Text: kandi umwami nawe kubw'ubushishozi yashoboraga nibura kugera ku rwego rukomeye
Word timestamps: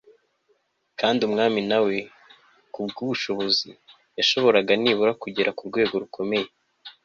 kandi 0.99 1.19
umwami 1.27 1.59
nawe 1.69 1.95
kubw'ubushishozi 2.73 3.69
yashoboraga 4.17 4.73
nibura 4.81 5.13
kugera 5.23 5.49
ku 5.57 5.63
rwego 5.69 5.93
rukomeye 6.03 6.47